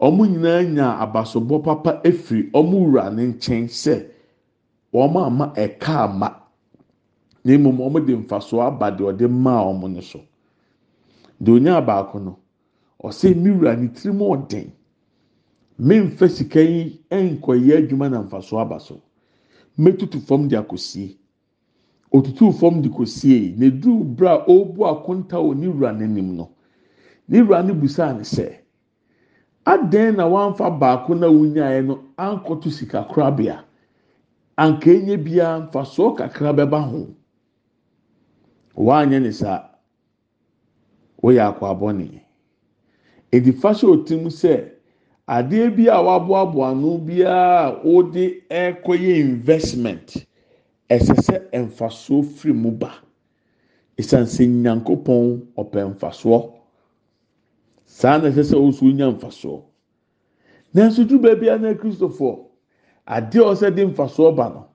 [0.00, 4.04] Wɔn nyinaa nya abasobɔ papa efiri wɔn wura ne nkyɛn sɛ
[4.92, 6.28] wɔn ama ɛka ama.
[7.44, 10.20] Na mmom wɔn de mfasoɔ aba deɛ ɔde maa wɔn no so.
[11.42, 12.36] Deɛ onyaa baako no
[13.02, 14.70] ɔsɛ mi wura ne tirim ɔden
[15.80, 19.00] mmemfa sika yi nkɔyɛ adwuma na mfasoɔ aba so.
[19.78, 21.16] Mɛtutu fam de akɔsie
[22.12, 26.50] otutu fam de kɔsie na eduru bere a ɔrebu akonta wɔ ne wura n'anim no.
[27.28, 28.54] Ne wura no busaa ne sɛ
[29.64, 33.64] adan na wamfa baako na wunyaeɛ no ankɔto sika korabea
[34.56, 37.08] anka enye biara mfasoɔ kakra bɛba ho.
[38.76, 39.70] Wanyɛ ne saa.
[41.22, 42.20] Wɔyɛ akɔabɔne
[43.32, 44.70] edifa hyɛ otim sɛ
[45.26, 50.26] adeɛ bi a waboaboa ano biara a wɔde ɛkɔyɛ investment.
[50.90, 52.92] Ɛsɛ sɛ mfasoɔ firi mu ba.
[53.96, 56.52] Esan sɛ nyankopɔn ɔpɛ mfasoɔ.
[57.86, 59.62] Saa na ɛsɛ sɛ ɔso nya mfasoɔ.
[60.74, 62.38] Nanso du baabi a na kristofoɔ
[63.06, 64.66] adeɛ a ɔsɛ de mfasoɔ ba no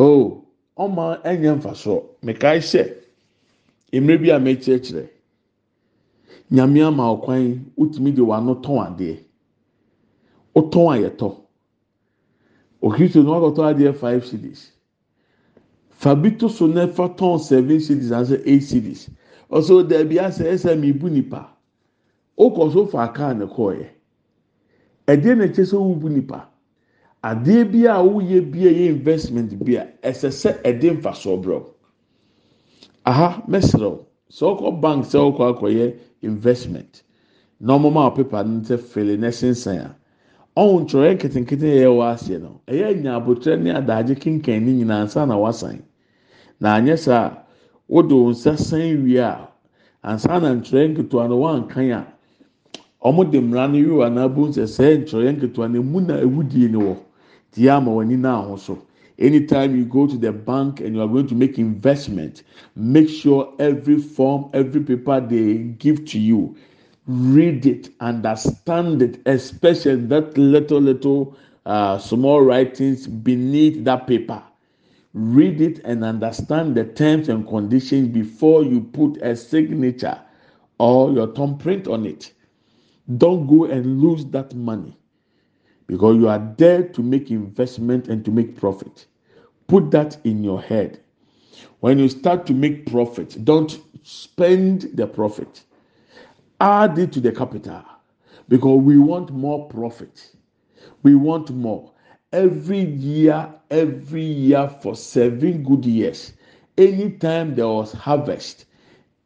[0.00, 0.44] oo
[0.76, 2.02] ɔma ɛnyɛ mfasoɔ.
[2.22, 2.94] Mekae hyɛ
[3.92, 5.08] mmerɛ bi a mɛkyerɛkyerɛ
[6.50, 9.24] nyame ama ɔkwan wotumi de wano tɔn adeɛ.
[10.58, 11.28] Wotɔn ayɛtɔ
[12.82, 14.72] okristo no wakɔtɔ adeɛ five cities
[15.98, 19.10] fa bi to so na fa tɔn seven cities ase eight cities.
[19.50, 21.48] Ɔsɛ dɛbi asɛ ɛsɛ mi bu nipa.
[22.38, 23.86] Okɔ so fa kaa ne kɔɔɛ
[25.08, 26.48] ɛdeɛ na ɛkyɛ sɛ wobu nipa.
[27.24, 31.36] Adeɛ bi a woyɛ bi a yɛ investment bi a ɛsɛ sɛ ɛde nfa so
[31.36, 31.64] brɛ
[33.04, 33.98] aha mɛsirɛw
[34.30, 37.02] sɛ ɔkɔ bank sɛ ɔkɔ akɔyɛ investment.
[37.58, 39.96] Na ɔmo ma pepa no sɛ fele na ɛsensɛn a
[40.58, 41.68] ɔmo ntwerɛ nketenkete
[42.42, 42.88] no ɛyɛ
[43.62, 45.78] ne adagye kenkan ne nyinaa nsa na wasan.
[46.60, 47.44] Na saa
[48.30, 49.48] nsa san wie a
[50.02, 52.06] ansa na ntwerɛ nketewa no wankan a
[53.30, 53.40] de
[53.70, 53.78] no
[55.04, 56.96] ntwerɛ nketewa no na ewudie wɔ
[57.70, 58.78] ama wɔn ahosuo
[59.20, 62.44] Anytime you go to the bank and you are going to make investment,
[62.76, 66.54] make sure every form, every paper they give to you,
[67.08, 74.42] read it, understand it, especially that little, little uh, small writings beneath that paper.
[75.14, 80.20] Read it and understand the terms and conditions before you put a signature
[80.78, 82.32] or your thumbprint on it.
[83.16, 84.98] Don't go and lose that money
[85.86, 89.06] because you are there to make investment and to make profit.
[89.66, 91.00] Put that in your head.
[91.80, 95.64] When you start to make profit, don't spend the profit.
[96.60, 97.84] Add it to the capital
[98.48, 100.34] because we want more profit.
[101.02, 101.92] We want more.
[102.32, 106.32] Every year, every year for seven good years,
[106.76, 108.66] anytime there was harvest,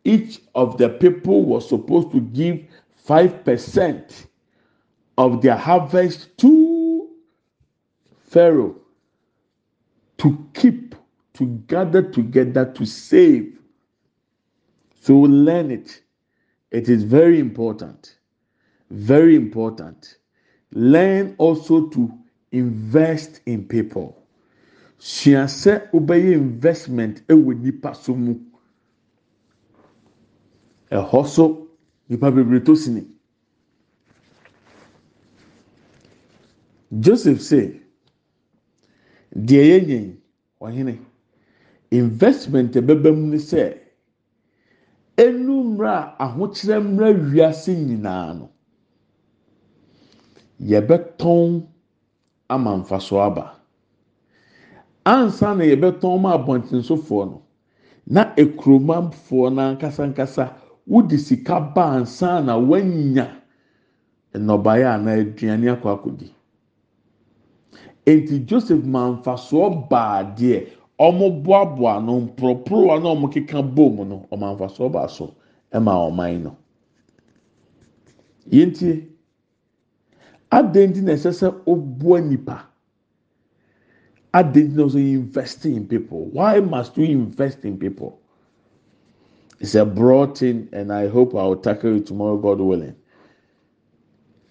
[0.04, 2.60] each of the people was supposed to give
[3.08, 4.26] 5%
[5.18, 7.08] of their harvest to
[8.26, 8.76] Pharaoh
[10.18, 10.94] to keep,
[11.34, 13.58] to gather together, to save.
[15.00, 16.01] So learn it.
[16.72, 18.18] It is very important.
[18.90, 20.16] Very important.
[20.72, 22.10] Learn also to
[22.50, 24.18] invest in people.
[24.98, 28.34] Sua sɛ wobɛyɛ investment ɛwɔ nipa so mu.
[30.90, 31.68] Ɛhɔ so
[32.08, 33.06] nipa bebree to sini.
[37.00, 37.80] joseph say
[39.34, 40.16] deɛ yɛnyɛ
[40.60, 40.98] ɔhene
[41.90, 43.78] investment ɛbɛbɛ mu ni sɛ
[45.16, 48.48] enu mmerɛ a ahokyerɛ mmerɛ wiase nyinaa no
[50.60, 51.66] yɛbɛtɔn
[52.48, 53.44] ama nfaso aba
[55.04, 57.42] ansa na yɛbɛtɔn ma abɔntensofoɔ no
[58.06, 60.44] na ekuromafoɔ n'ankasa nkasa
[60.86, 63.28] wodi sika ba ansa na wanya
[64.34, 66.28] nnɔbaeɛ anaa aduane akɔ akɔdi.
[68.06, 70.66] eti joseph manfasoɔ baa deɛ
[71.10, 75.34] wɔn boaboa no mporoporowa na wɔn keka bom no wɔn manfasoɔ baa so
[75.80, 76.56] ma ɔman no.
[78.50, 79.06] Yɛntie
[80.50, 82.66] adan ti na ɛsɛ sɛ ɔboa nipa
[84.34, 86.26] adan ti na ɔsɛ invest in people?
[86.32, 88.18] Why must we invest in people?
[89.60, 92.96] It's a broad thing and i hope i will tackle it tomorrow god willing.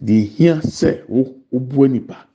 [0.02, 1.06] The here sɛ
[1.54, 2.28] ɔboa nipa.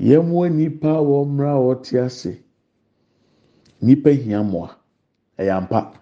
[0.00, 2.38] Yɛmmoa nipa wɔ mmerɛ a wɔte ase.
[3.80, 4.76] Nipa hia mmoa.
[5.38, 5.92] Ɛyɛ ampa.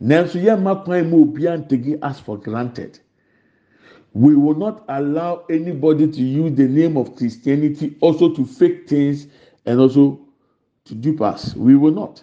[0.00, 3.00] Nanso yɛmma kwan mu obiara ntegi us for granted.
[4.12, 9.26] We will not allow anybody to use the name of christianity also to fake things
[9.66, 10.20] and also
[10.84, 11.54] to dupe us.
[11.54, 12.22] We will not.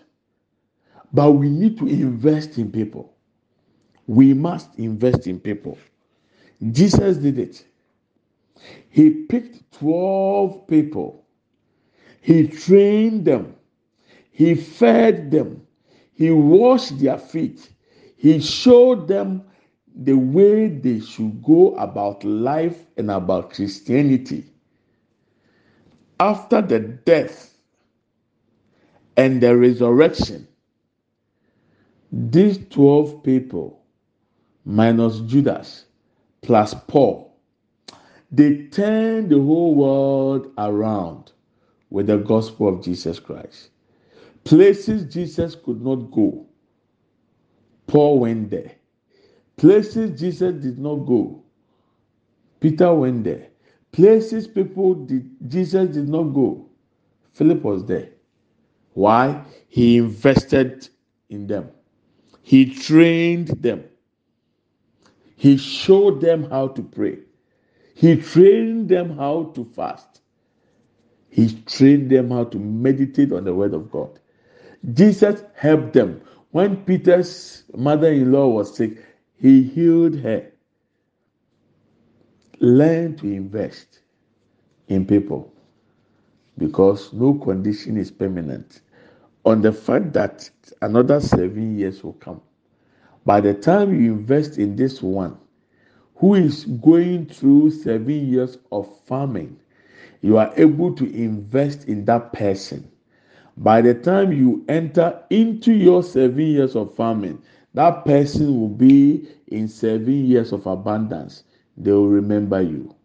[1.11, 3.13] But we need to invest in people.
[4.07, 5.77] We must invest in people.
[6.71, 7.65] Jesus did it
[8.89, 11.25] he picked 12 people.
[12.21, 13.55] He trained them.
[14.31, 15.65] He fed them.
[16.13, 17.69] He washed their feet.
[18.15, 19.43] He showed them
[19.95, 24.45] the way they should go about life and about Christianity.
[26.19, 27.55] After the death
[29.17, 30.47] and the resurrection,
[32.11, 33.83] these 12 people,
[34.65, 35.85] minus Judas,
[36.41, 37.22] plus Paul,
[38.33, 41.31] they turned the whole world around
[41.91, 43.69] with the gospel of Jesus Christ.
[44.43, 46.47] Places Jesus could not go,
[47.85, 48.71] Paul went there.
[49.55, 51.43] Places Jesus did not go,
[52.59, 53.49] Peter went there.
[53.91, 56.67] Places people did Jesus did not go,
[57.33, 58.09] Philip was there.
[58.93, 59.43] Why?
[59.69, 60.89] He invested
[61.29, 61.69] in them.
[62.41, 63.83] He trained them.
[65.35, 67.19] He showed them how to pray.
[67.93, 70.21] He trained them how to fast.
[71.29, 74.19] He trained them how to meditate on the word of God.
[74.93, 76.21] Jesus helped them.
[76.51, 79.03] When Peter's mother in law was sick,
[79.35, 80.51] he healed her.
[82.59, 83.99] Learn to invest
[84.87, 85.51] in people
[86.57, 88.81] because no condition is permanent.
[89.45, 90.49] On the fact that
[90.81, 92.41] another seven years will come.
[93.25, 95.37] By the time you invest in this one,
[96.23, 99.59] who is going through seven years of farming,
[100.21, 102.89] you are able to invest in that person.
[103.57, 107.43] By the time you enter into your seven years of farming,
[107.73, 111.43] that person will be in seven years of abundance.
[111.75, 112.95] They will remember you.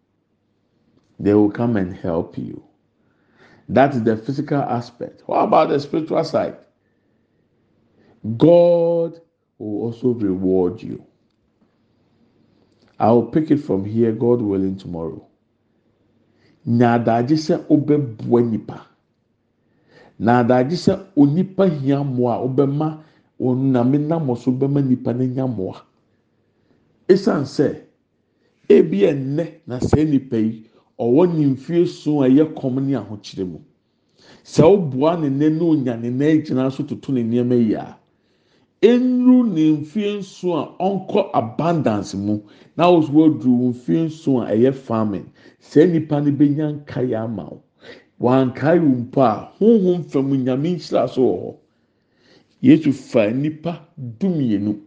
[1.19, 2.63] They will come and help you.
[3.67, 5.23] That is the physical aspect.
[5.25, 6.55] What about the spiritual side?
[8.37, 9.19] God
[9.57, 11.05] will also reward you.
[12.99, 15.25] I will pick it from here, God willing, tomorrow.
[16.67, 18.85] Nyadagye sɛ wobɛboa nipa
[20.19, 22.99] na adagye sɛ onipa hia mmoa a wobɛma
[23.39, 24.27] onyame nam
[24.89, 25.81] nipa no nya mmoa.
[27.07, 27.81] Esan sɛ
[28.67, 30.65] ebi ɛnnɛ na sɛ nipa yi
[30.99, 33.59] ɔwɔ ne mfie so a ɛyɛ kɔm ne mu.
[34.43, 37.75] Sɛ ɔboa ne nne na onya ne nan gyina so ne nneɛma yi
[38.81, 42.39] enuru ne mfie nso a ɔnkɔ abundance mu.
[42.77, 45.25] Na ɔso ɔduru mfie nso a ɛyɛ farming.
[45.61, 47.61] Sɛ nipa no bɛnya nkae ama wo.
[48.21, 51.55] Wankae wo mpo a honhom fam nyame nhyira so wɔ hɔ.
[52.61, 53.85] Yesu fa nipa
[54.19, 54.79] dumienu.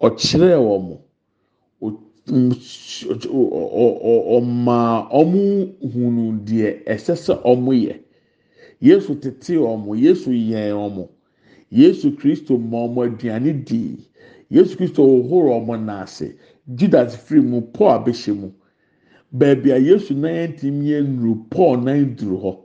[0.00, 0.98] Ɔkyerɛɛ wɔn
[4.36, 8.00] ɔmaa wɔn hunu deɛ ɛsɛ sɛ wɔn yɛ.
[8.80, 11.08] Yesu tete wɔn yesu yɛn wɔn
[11.70, 13.98] yesu kristo ma wɔn aduane dii
[14.50, 16.34] yesu kristo hohoro wɔn n'ase.
[16.74, 18.50] Judas firi mu paul abɛhyɛ mu.
[19.32, 22.56] Beebi a yesu nan tim yɛ nuru paul nan duru hɔ.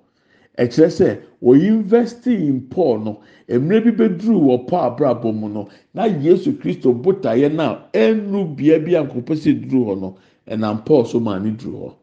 [0.58, 3.20] Ɛkyerɛ sɛ wɔyi invest in paul no.
[3.50, 5.70] Mmerɛ bi bɛduru wɔ paul abrabɔ mu no.
[5.94, 10.16] Na yesu kristo botaeɛ na ɛnuru bea bi a nkɔpɛ sɛ duru hɔ no.
[10.48, 11.94] Ɛnam paul so maa ne duru hɔ.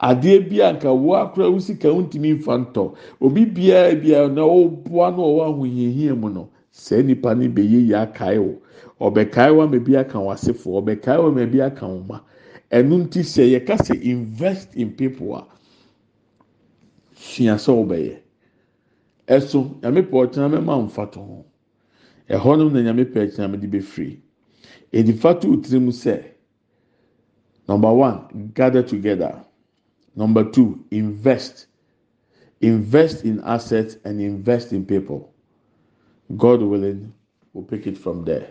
[0.00, 2.94] Adeɛ bi a nka wo akora wo sika ntumi nfa ntɔ.
[3.20, 7.94] Obi biara biara na ɔboa no ɔwɔ ahohiahia mu no saa nipa no bɛyɛ yie
[7.94, 8.60] akae wo.
[9.00, 12.20] Ɔbɛkae wa ma bi aka wɔn asefo ɔbɛkae wa ma bi aka wɔn ma
[12.70, 15.46] ɛnu nti sɛ yɛka sɛ invest in people a
[17.14, 18.16] sua sɛ ɔbɛyɛ
[19.28, 21.44] ɛso nyame pɛ ɔkyena mɛma nfa to ho.
[22.28, 24.18] Ɛhɔ na nyame pɛ ɛkyena mɛde bɛfiri.
[24.92, 26.22] Edifa to tirim sɛ
[27.68, 29.44] number one gather together.
[30.16, 31.66] Number two invest.
[32.60, 35.32] Invest in assets and invest in people.
[36.36, 37.12] God willing
[37.52, 38.48] we'll pick it from there.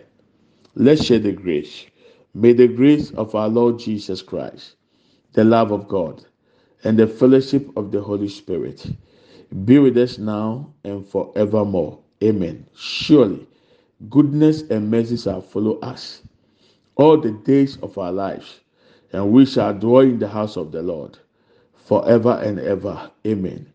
[0.74, 1.86] Let's share the grace.
[2.34, 4.76] May the grace of our lord jesus christ
[5.34, 6.24] the love of god
[6.84, 8.86] and the fellowship of the holy spirit
[9.64, 11.98] be with us now and forevermore.
[12.22, 12.66] Amen.
[12.76, 13.46] Surely
[14.10, 16.22] goodness and mercy shall follow us
[16.96, 18.60] all the days of our lives
[19.12, 21.18] and we shall dwell in the house of the lord
[21.84, 23.10] forever and ever.
[23.26, 23.66] Amen.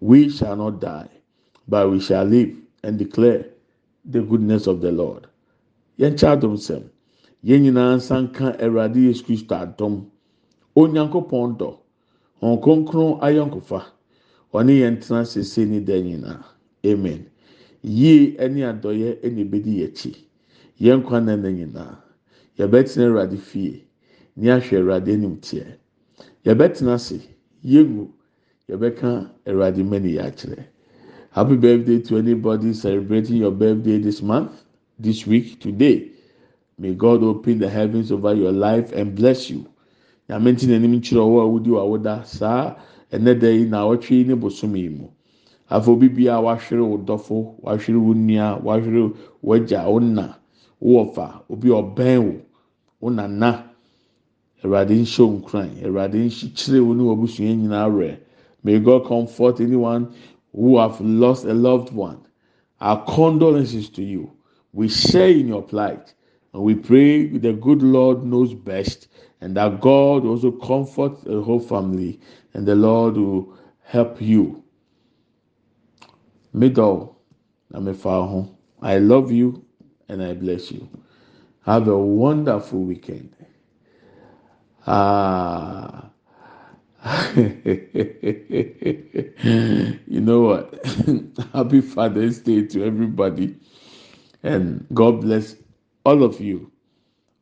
[0.00, 1.08] We shall not die
[1.68, 3.46] but we shall live and declare
[4.04, 5.26] the goodness of the lord.
[5.98, 6.82] Yɛn kyɛ adom sɛm
[7.44, 10.06] yɛn nyinaa nsa nka awurade yesu kristo adom.
[10.76, 11.70] Onyankopɔn dɔ
[12.42, 13.82] wɔn kronkron ayɔnkofa
[14.52, 16.44] ɔne yɛn tena sese ne da nyinaa.
[16.84, 17.26] Amen.
[17.82, 20.14] Yie ɛne adɔyɛ ɛna ebedi yɛn akyi
[20.80, 21.96] yɛn kwan na ɛna nyinaa.
[22.58, 23.84] Yɛbɛtena awurade fie
[24.36, 25.66] ne ahwɛ awurade anim teɛ
[26.44, 27.18] yɛbɛtena ase
[27.66, 28.08] yegu
[28.68, 29.10] yɛbɛka
[29.48, 30.64] awurade mani yɛ akyerɛ
[31.30, 34.64] happy birthday to anybody celebrating your birthday this month
[34.98, 36.10] this week today.
[36.78, 39.66] May god open the heavens over your life and bless you.
[40.30, 42.76] Nyame nti n'anim nkyerɛ ɔwɔ a wodi wawoda saa
[43.12, 45.08] ɛnɛ da yi na awɔtwe ne bosom yi mu.
[45.70, 49.12] Afɔ obi bia wahwere wo dɔfo wahwere wo nua wahwere
[49.42, 50.34] wagya wo na
[50.80, 52.40] wo wɔfa obi ɔbɛn wo
[53.00, 53.65] wo nana
[54.62, 58.18] awurade nhyɛ wo nkuran awurade nhyɛkyerɛ wo ne w'abusua nyinaa werɛ
[58.64, 60.12] may god comfort anyone
[60.56, 62.18] who have lost a loved one.
[62.80, 64.32] Our condolences to you.
[64.72, 66.14] We share in your plight
[66.52, 69.08] and we pray the good lord knows best
[69.40, 72.20] and that god also comfort the whole family
[72.54, 73.54] and the lord will
[73.84, 74.62] help you.
[76.52, 77.16] Middle
[77.72, 79.64] ho i love you
[80.08, 80.88] and i bless you.
[81.64, 83.35] Have a wonderful weekend
[84.86, 86.10] Ah.
[87.36, 87.44] you
[90.20, 90.86] know what?
[91.52, 93.56] Happy Father's Day to everybody.
[94.42, 95.56] And God bless
[96.04, 96.70] all of you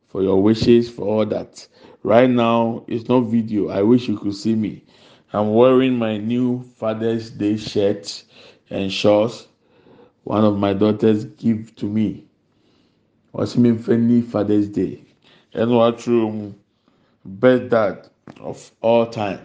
[0.07, 1.67] for your wishes, for all that.
[2.03, 3.69] Right now, it's not video.
[3.69, 4.83] I wish you could see me.
[5.31, 8.23] I'm wearing my new Father's Day shirt
[8.71, 9.47] and shorts.
[10.23, 12.25] One of my daughters give to me.
[13.33, 15.03] What's me Friendly Father's Day?
[15.53, 16.55] And what true
[17.25, 18.07] best dad
[18.39, 19.39] of all time.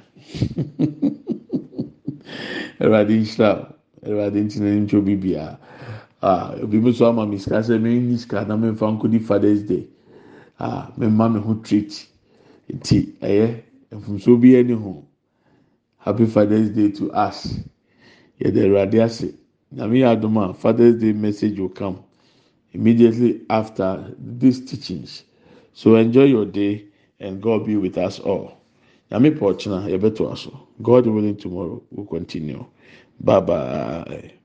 [2.80, 3.74] Awurade nhyira
[4.06, 5.58] awurade ntina ntwa obi bia
[6.22, 9.20] ah obi bi so ama mi sika sɛ mi nyi sika na mi nfa nkodi
[9.20, 9.86] fathers day.
[10.58, 12.06] Ah mi ma mi ho treat.
[12.72, 13.62] Nti ɛyɛ
[13.92, 15.04] nfunso bi ɛni ho.
[15.98, 17.58] Happy fathers day to us.
[18.40, 19.34] Yɛde awurade ase.
[19.72, 21.98] Na mi yɛ adum a fathers day message will come
[22.72, 25.24] immediately after these teachings.
[25.72, 26.89] So enjoy your day.
[27.20, 28.58] And God be with us all.
[29.12, 30.32] Yami Pochna, Yebeto
[30.82, 32.66] God willing, tomorrow we'll continue.
[33.20, 34.39] Bye bye.